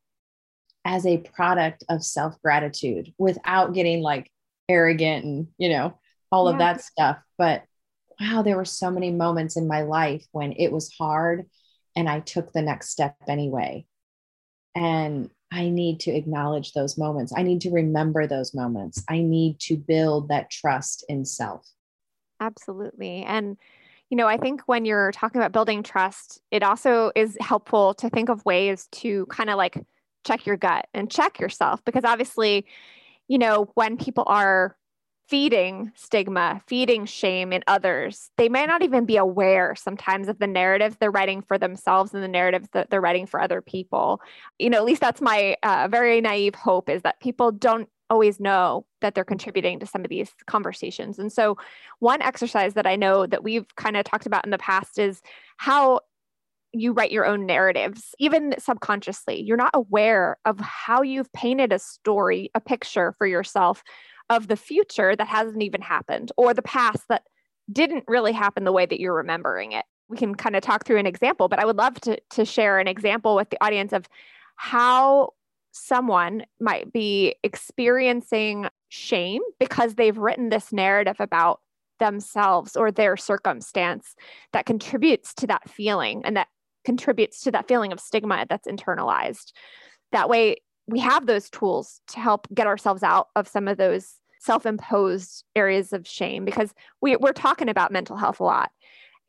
[0.87, 4.31] as a product of self gratitude without getting like
[4.69, 5.99] arrogant and, you know,
[6.31, 6.53] all yeah.
[6.53, 7.17] of that stuff.
[7.37, 7.63] But
[8.19, 11.45] wow, there were so many moments in my life when it was hard
[11.95, 13.85] and I took the next step anyway.
[14.75, 17.33] And I need to acknowledge those moments.
[17.35, 19.03] I need to remember those moments.
[19.09, 21.67] I need to build that trust in self.
[22.39, 23.23] Absolutely.
[23.23, 23.57] And
[24.09, 28.09] you know, I think when you're talking about building trust, it also is helpful to
[28.09, 29.83] think of ways to kind of like
[30.27, 32.65] check your gut and check yourself because obviously,
[33.27, 34.75] you know, when people are
[35.27, 40.47] feeding stigma, feeding shame in others, they may not even be aware sometimes of the
[40.47, 44.21] narratives they're writing for themselves and the narratives that they're writing for other people.
[44.57, 48.39] You know, at least that's my uh, very naive hope is that people don't always
[48.39, 51.19] know that they're contributing to some of these conversations.
[51.19, 51.57] And so,
[51.99, 55.21] one exercise that I know that we've kind of talked about in the past is
[55.57, 55.99] how
[56.79, 59.41] you write your own narratives, even subconsciously.
[59.41, 63.83] You're not aware of how you've painted a story, a picture for yourself
[64.29, 67.23] of the future that hasn't even happened or the past that
[67.71, 69.85] didn't really happen the way that you're remembering it.
[70.09, 72.79] We can kind of talk through an example, but I would love to, to share
[72.79, 74.07] an example with the audience of
[74.55, 75.33] how
[75.71, 81.59] someone might be experiencing shame because they've written this narrative about
[81.99, 84.15] themselves or their circumstance
[84.53, 86.47] that contributes to that feeling and that
[86.87, 89.51] contributes to that feeling of stigma that's internalized.
[90.13, 90.55] That way,
[90.87, 95.91] we have those tools to help get ourselves out of some of those self-imposed areas
[95.91, 98.71] of shame because we, we're talking about mental health a lot.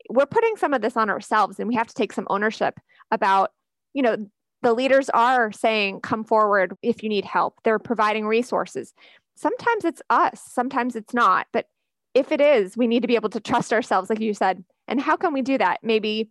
[0.09, 2.79] We're putting some of this on ourselves and we have to take some ownership
[3.11, 3.51] about
[3.93, 4.17] you know
[4.63, 7.55] the leaders are saying come forward if you need help.
[7.65, 8.95] They're providing resources.
[9.35, 11.67] Sometimes it's us sometimes it's not but
[12.15, 14.63] if it is we need to be able to trust ourselves like you said.
[14.87, 15.81] And how can we do that?
[15.83, 16.31] Maybe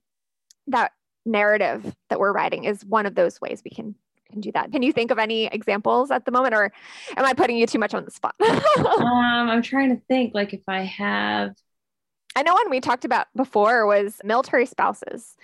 [0.68, 0.92] that
[1.28, 3.96] narrative that we're writing is one of those ways we can
[4.30, 4.72] can do that.
[4.72, 6.72] Can you think of any examples at the moment, or
[7.16, 8.36] am I putting you too much on the spot?
[8.42, 11.56] um, I'm trying to think like if I have.
[12.36, 15.38] I know one we talked about before was military spouses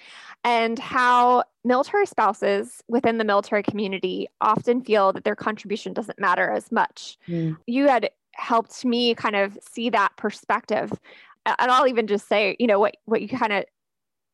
[0.44, 6.52] and how military spouses within the military community often feel that their contribution doesn't matter
[6.52, 7.18] as much.
[7.28, 7.58] Mm.
[7.66, 10.92] You had helped me kind of see that perspective.
[11.46, 13.66] And I'll even just say, you know, what what you kind of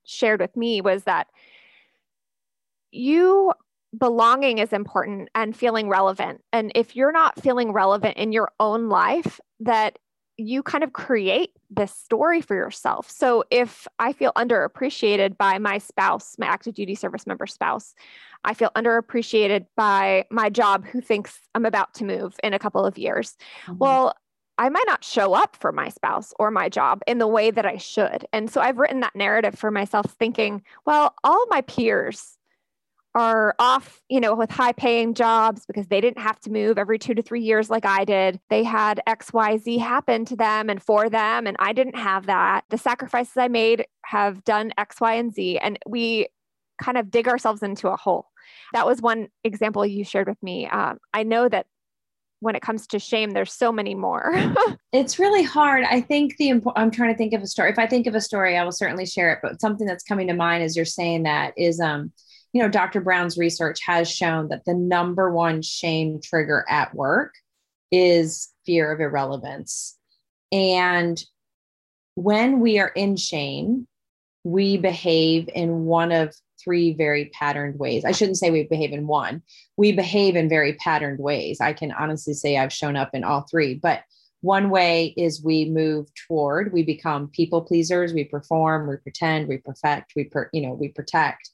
[0.09, 1.27] shared with me was that
[2.91, 3.53] you
[3.97, 6.41] belonging is important and feeling relevant.
[6.53, 9.97] And if you're not feeling relevant in your own life, that
[10.37, 13.09] you kind of create this story for yourself.
[13.09, 17.93] So if I feel underappreciated by my spouse, my active duty service member spouse,
[18.45, 22.85] I feel underappreciated by my job who thinks I'm about to move in a couple
[22.85, 23.35] of years.
[23.65, 23.79] Mm-hmm.
[23.79, 24.13] Well,
[24.59, 27.65] I might not show up for my spouse or my job in the way that
[27.65, 28.25] I should.
[28.33, 32.37] And so I've written that narrative for myself thinking, well, all my peers
[33.15, 36.99] are off, you know, with high paying jobs because they didn't have to move every
[36.99, 38.37] two to three years like I did.
[38.49, 42.65] They had XYZ happen to them and for them, and I didn't have that.
[42.69, 45.57] The sacrifices I made have done X, Y, and Z.
[45.59, 46.27] And we
[46.83, 48.27] kind of dig ourselves into a hole.
[48.73, 50.67] That was one example you shared with me.
[50.67, 51.65] Um, I know that
[52.41, 54.33] when it comes to shame, there's so many more.
[54.93, 55.83] it's really hard.
[55.83, 57.69] I think the impo- I'm trying to think of a story.
[57.69, 59.39] If I think of a story, I will certainly share it.
[59.41, 62.13] But something that's coming to mind as you're saying that is, um,
[62.53, 63.01] you know, Dr.
[63.01, 67.33] Brown's research has shown that the number one shame trigger at work
[67.91, 69.97] is fear of irrelevance.
[70.51, 71.21] And
[72.15, 73.87] when we are in shame,
[74.43, 78.05] we behave in one of three very patterned ways.
[78.05, 79.41] I shouldn't say we behave in one,
[79.77, 81.59] we behave in very patterned ways.
[81.61, 84.03] I can honestly say I've shown up in all three, but
[84.41, 88.13] one way is we move toward we become people pleasers.
[88.13, 91.49] We perform we pretend we perfect we per, you know we protect.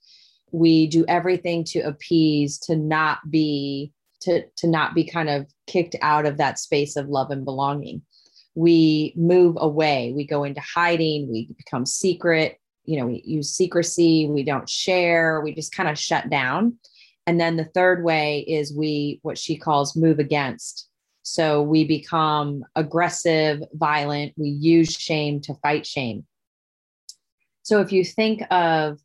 [0.52, 3.92] We do everything to appease to not be
[4.22, 8.04] to to not be kind of kicked out of that space of love and belonging.
[8.54, 10.14] We move away.
[10.16, 11.30] We go into hiding.
[11.30, 15.98] We become secret you know we use secrecy we don't share we just kind of
[15.98, 16.76] shut down
[17.28, 20.90] and then the third way is we what she calls move against
[21.24, 26.26] so we become aggressive violent we use shame to fight shame
[27.64, 29.00] so if you think of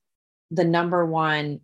[0.50, 1.60] the number one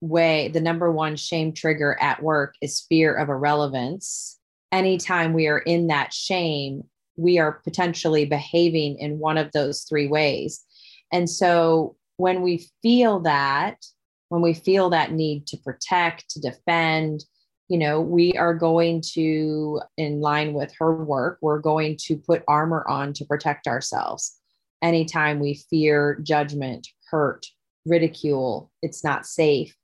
[0.00, 4.38] way, the number one shame trigger at work is fear of irrelevance.
[4.70, 6.82] Anytime we are in that shame,
[7.16, 10.64] we are potentially behaving in one of those three ways.
[11.12, 13.84] And so when we feel that,
[14.28, 17.24] when we feel that need to protect, to defend,
[17.68, 22.42] you know, we are going to, in line with her work, we're going to put
[22.48, 24.38] armor on to protect ourselves.
[24.82, 27.46] Anytime we fear judgment, hurt,
[27.84, 29.74] ridicule, it's not safe.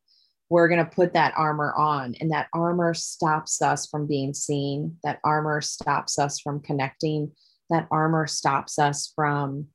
[0.51, 4.97] We're going to put that armor on, and that armor stops us from being seen.
[5.03, 7.33] That armor stops us from connecting.
[7.71, 9.69] That armor stops us from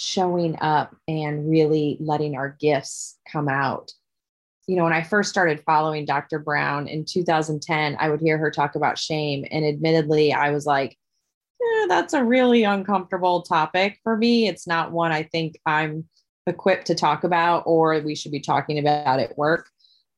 [0.00, 3.90] showing up and really letting our gifts come out.
[4.68, 6.38] You know, when I first started following Dr.
[6.38, 9.44] Brown in 2010, I would hear her talk about shame.
[9.50, 10.96] And admittedly, I was like,
[11.60, 14.46] eh, that's a really uncomfortable topic for me.
[14.46, 16.08] It's not one I think I'm
[16.46, 19.68] equipped to talk about or we should be talking about at work.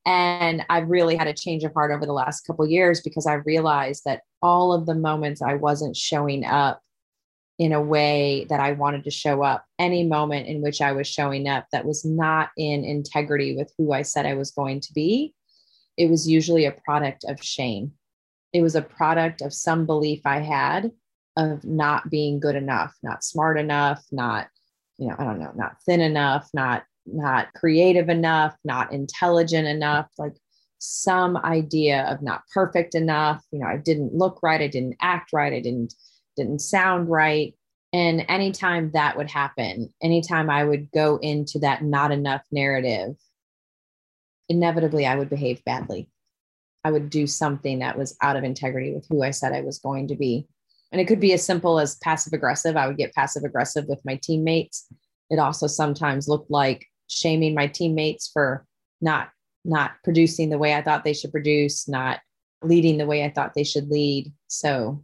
[0.05, 3.33] And I've really had a change of heart over the last couple years because I
[3.33, 6.83] realized that all of the moments I wasn't showing up
[7.59, 11.07] in a way that I wanted to show up, any moment in which I was
[11.07, 14.93] showing up that was not in integrity with who I said I was going to
[14.93, 15.33] be,
[15.97, 17.91] it was usually a product of shame.
[18.53, 20.91] It was a product of some belief I had
[21.37, 24.47] of not being good enough, not smart enough, not,
[24.97, 30.07] you know, I don't know, not thin enough, not not creative enough, not intelligent enough,
[30.17, 30.35] like
[30.77, 33.43] some idea of not perfect enough.
[33.51, 35.93] You know, I didn't look right, I didn't act right, I didn't
[36.37, 37.53] didn't sound right.
[37.93, 43.15] And anytime that would happen, anytime I would go into that not enough narrative,
[44.47, 46.09] inevitably I would behave badly.
[46.83, 49.79] I would do something that was out of integrity with who I said I was
[49.79, 50.47] going to be.
[50.91, 52.75] And it could be as simple as passive aggressive.
[52.75, 54.87] I would get passive aggressive with my teammates.
[55.29, 58.65] It also sometimes looked like shaming my teammates for
[58.99, 59.29] not
[59.63, 62.19] not producing the way I thought they should produce, not
[62.63, 64.31] leading the way I thought they should lead.
[64.47, 65.03] So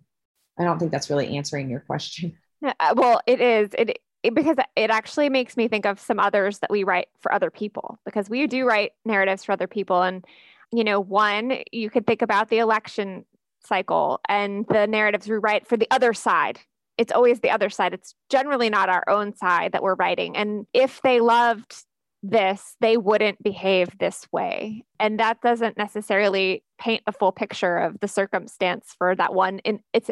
[0.59, 2.37] I don't think that's really answering your question.
[2.79, 3.69] Uh, well, it is.
[3.77, 7.31] It, it because it actually makes me think of some others that we write for
[7.31, 10.25] other people because we do write narratives for other people and
[10.71, 13.25] you know, one you could think about the election
[13.63, 16.59] cycle and the narratives we write for the other side
[16.97, 17.93] it's always the other side.
[17.93, 20.35] It's generally not our own side that we're writing.
[20.35, 21.75] And if they loved
[22.23, 24.83] this, they wouldn't behave this way.
[24.99, 29.61] And that doesn't necessarily paint a full picture of the circumstance for that one.
[29.63, 30.09] And it's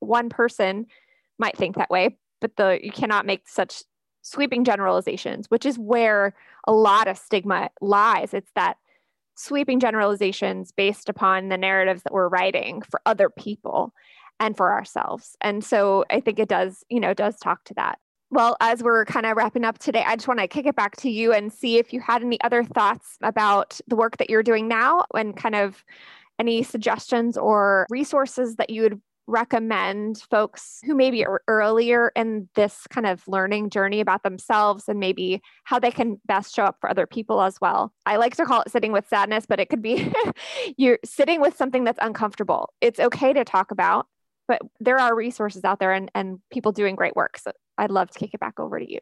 [0.00, 0.86] one person
[1.38, 3.82] might think that way, but the you cannot make such
[4.22, 6.34] sweeping generalizations, which is where
[6.66, 8.34] a lot of stigma lies.
[8.34, 8.76] It's that
[9.36, 13.94] sweeping generalizations based upon the narratives that we're writing for other people
[14.40, 15.36] and for ourselves.
[15.40, 17.98] And so I think it does, you know, does talk to that.
[18.30, 20.96] Well, as we're kind of wrapping up today, I just want to kick it back
[20.98, 24.42] to you and see if you had any other thoughts about the work that you're
[24.42, 25.82] doing now and kind of
[26.38, 32.86] any suggestions or resources that you would recommend folks who maybe are earlier in this
[32.88, 36.90] kind of learning journey about themselves and maybe how they can best show up for
[36.90, 37.92] other people as well.
[38.06, 40.10] I like to call it sitting with sadness, but it could be
[40.76, 42.72] you're sitting with something that's uncomfortable.
[42.80, 44.06] It's okay to talk about,
[44.48, 47.38] but there are resources out there and, and people doing great work.
[47.38, 49.00] So I'd love to kick it back over to you.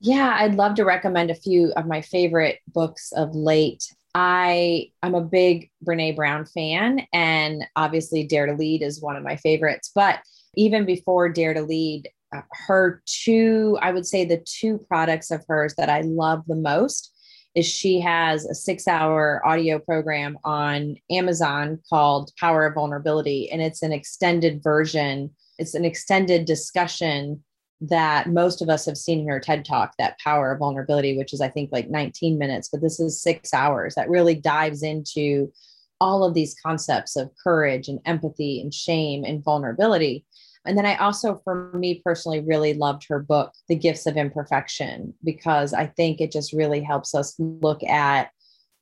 [0.00, 3.84] Yeah, I'd love to recommend a few of my favorite books of late.
[4.18, 9.22] I I'm a big Brene Brown fan, and obviously Dare to Lead is one of
[9.22, 9.92] my favorites.
[9.94, 10.20] But
[10.54, 15.44] even before Dare to Lead, uh, her two, I would say the two products of
[15.46, 17.12] hers that I love the most
[17.54, 23.60] is she has a six hour audio program on Amazon called Power of Vulnerability, and
[23.60, 25.30] it's an extended version.
[25.58, 27.44] It's an extended discussion
[27.80, 31.32] that most of us have seen in her TED talk, that power of vulnerability, which
[31.32, 35.52] is, I think, like 19 minutes, but this is six hours that really dives into
[36.00, 40.24] all of these concepts of courage and empathy and shame and vulnerability.
[40.64, 45.14] And then I also, for me personally, really loved her book, The Gifts of Imperfection,
[45.22, 48.30] because I think it just really helps us look at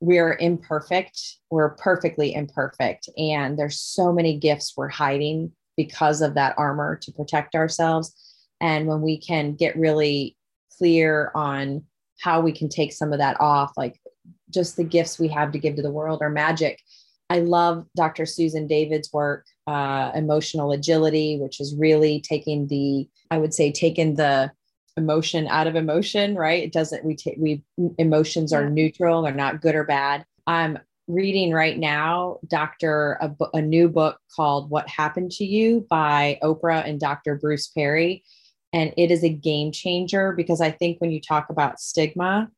[0.01, 1.19] we're imperfect,
[1.49, 3.07] we're perfectly imperfect.
[3.17, 8.13] And there's so many gifts we're hiding because of that armor to protect ourselves
[8.65, 10.35] and when we can get really
[10.79, 11.83] clear on
[12.19, 14.01] how we can take some of that off, like
[14.49, 16.81] just the gifts we have to give to the world are magic.
[17.29, 18.25] I love Dr.
[18.25, 24.15] Susan David's work, uh, Emotional Agility, which is really taking the, I would say, taking
[24.15, 24.51] the
[24.97, 26.63] emotion out of emotion, right?
[26.63, 27.63] It doesn't, we take, we,
[27.99, 30.25] emotions are neutral, they're not good or bad.
[30.47, 33.19] I'm reading right now, Dr.
[33.21, 37.35] A, a new book called What Happened to You by Oprah and Dr.
[37.35, 38.23] Bruce Perry
[38.75, 42.49] and it is a game changer because I think when you talk about stigma,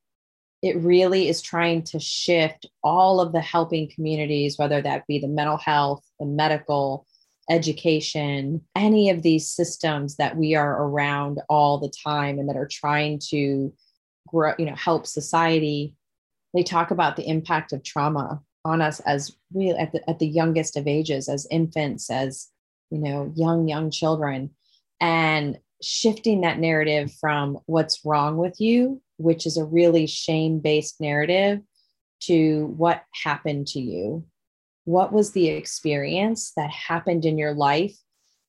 [0.64, 5.28] it really is trying to shift all of the helping communities, whether that be the
[5.28, 7.06] mental health, the medical,
[7.52, 12.68] education, any of these systems that we are around all the time and that are
[12.68, 13.72] trying to
[14.28, 15.94] grow, you know, help society.
[16.56, 20.28] They talk about the impact of trauma on us as really at the, at the
[20.28, 22.48] youngest of ages, as infants, as
[22.90, 24.50] you know, young, young children.
[25.00, 31.00] And shifting that narrative from what's wrong with you, which is a really shame based
[31.00, 31.60] narrative,
[32.22, 34.26] to what happened to you.
[34.86, 37.96] What was the experience that happened in your life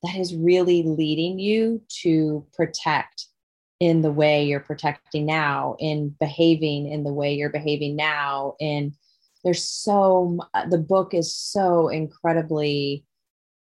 [0.03, 3.25] that is really leading you to protect
[3.79, 8.55] in the way you're protecting now, in behaving in the way you're behaving now?
[8.59, 8.93] And
[9.43, 13.05] there's so, the book is so incredibly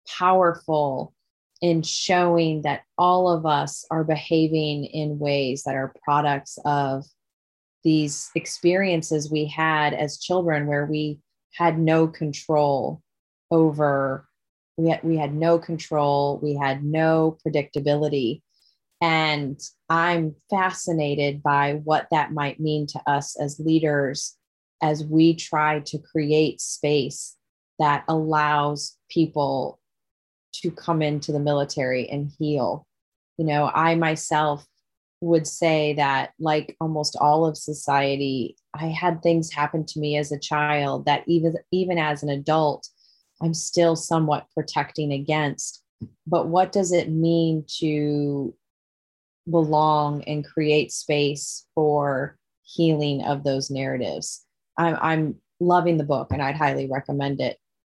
[0.07, 1.13] powerful
[1.61, 7.05] in showing that all of us are behaving in ways that are products of
[7.83, 11.19] these experiences we had as children where we
[11.53, 13.01] had no control
[13.51, 14.25] over
[14.77, 18.41] we had, we had no control we had no predictability.
[19.01, 24.35] And i'm fascinated by what that might mean to us as leaders
[24.81, 27.35] as we try to create space
[27.79, 29.79] that allows people
[30.53, 32.85] to come into the military and heal.
[33.37, 34.65] You know i myself
[35.21, 40.31] would say that like almost all of society i had things happen to me as
[40.31, 42.87] a child that even even as an adult
[43.41, 45.83] i'm still somewhat protecting against.
[46.25, 48.53] But what does it mean to
[49.49, 54.45] belong and create space for healing of those narratives?
[54.77, 57.57] I'm, I'm loving the book and i'd highly recommend it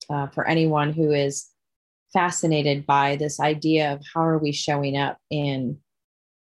[0.09, 1.50] uh, for anyone who is
[2.13, 5.77] fascinated by this idea of how are we showing up in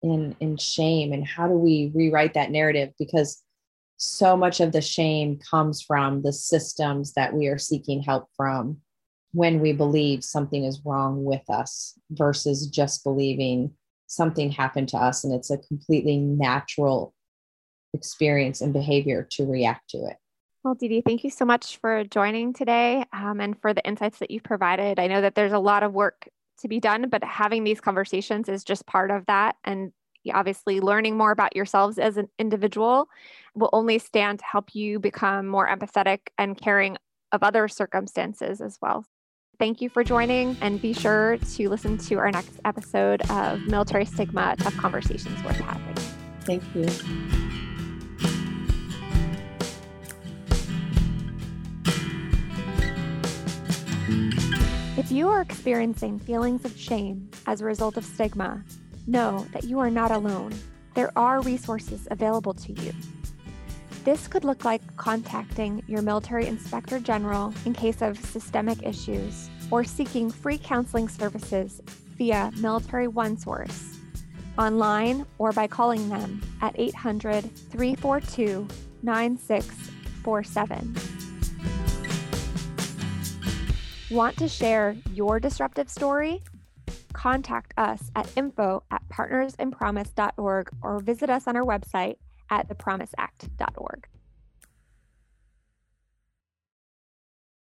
[0.04, 3.42] in in shame and how do we rewrite that narrative because
[3.98, 8.78] so much of the shame comes from the systems that we are seeking help from
[9.32, 13.72] when we believe something is wrong with us versus just believing
[14.08, 17.14] something happened to us and it's a completely natural
[17.94, 20.18] experience and behavior to react to it.
[20.66, 24.32] Well, Dee, thank you so much for joining today um, and for the insights that
[24.32, 25.00] you've provided.
[25.00, 26.28] I know that there's a lot of work
[26.62, 29.58] to be done, but having these conversations is just part of that.
[29.64, 29.92] And
[30.34, 33.10] obviously, learning more about yourselves as an individual
[33.54, 36.98] will only stand to help you become more empathetic and caring
[37.32, 39.06] of other circumstances as well.
[39.60, 44.06] Thank you for joining, and be sure to listen to our next episode of Military
[44.06, 45.96] Stigma Tough Conversations Worth Having.
[46.42, 47.45] Thank you.
[54.98, 58.64] If you are experiencing feelings of shame as a result of stigma,
[59.08, 60.54] know that you are not alone.
[60.94, 62.94] There are resources available to you.
[64.06, 69.84] This could look like contacting your military inspector general in case of systemic issues or
[69.84, 71.82] seeking free counseling services
[72.18, 73.98] via Military OneSource,
[74.58, 78.66] online or by calling them at 800 342
[79.04, 81.25] 9647.
[84.12, 86.44] Want to share your disruptive story?
[87.14, 92.18] Contact us at info at partnersinpromise.org or visit us on our website
[92.52, 94.08] at thepromiseact.org.